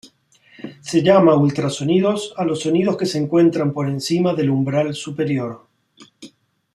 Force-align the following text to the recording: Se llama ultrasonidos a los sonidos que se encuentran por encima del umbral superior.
Se 0.79 1.03
llama 1.03 1.35
ultrasonidos 1.35 2.33
a 2.35 2.43
los 2.43 2.61
sonidos 2.61 2.97
que 2.97 3.05
se 3.05 3.19
encuentran 3.19 3.71
por 3.71 3.87
encima 3.87 4.33
del 4.33 4.49
umbral 4.49 4.95
superior. 4.95 5.67